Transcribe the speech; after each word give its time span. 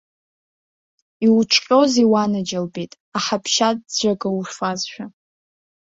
Иуҿҟьозеи, 1.25 2.07
уанаџьалбеит, 2.11 2.91
аҳаԥшьаӡәӡәага 3.17 4.29
уфазшәа. 4.39 5.05